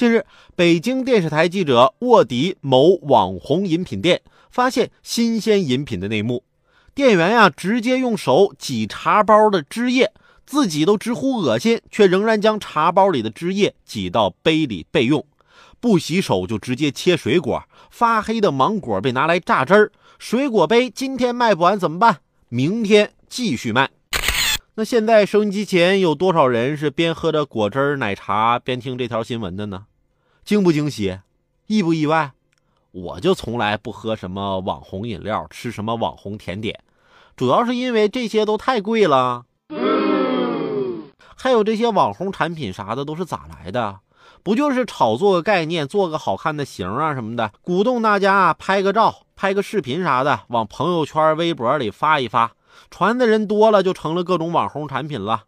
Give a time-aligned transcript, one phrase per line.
[0.00, 0.24] 近日，
[0.56, 6.42] 北京电视台记者卧底某网红饮品店，发现新鲜饮品的内幕。
[6.94, 10.10] 店员呀，直接用手挤茶包的汁液，
[10.46, 15.22] 自己都直呼恶心，却仍然将茶包里的汁液挤到杯里备用。
[15.80, 19.92] 不洗手就直接切水果，发黑的芒果被拿来榨汁儿。
[20.18, 22.20] 水果杯今天卖不完怎么办？
[22.48, 23.90] 明天继续卖。
[24.76, 29.84] 那现在收音机前有多少人是边喝着果汁奶茶边听这条新闻的呢？
[30.44, 31.18] 惊不惊喜？
[31.66, 32.32] 意不意外？
[32.92, 36.82] 我就从来不喝什么网红饮料，吃什么网红甜点，
[37.36, 39.44] 主要是因为这些都太贵了。
[41.36, 44.00] 还有这些网红产品啥的都是咋来的？
[44.42, 52.52] 不就是炒作个概念，做个好看的型啊什么的，鼓动大家拍个照、拍个视频啥的，往朋友圈、微博里发一发，
[52.90, 55.44] 传的人多了就成了各种网红产品了。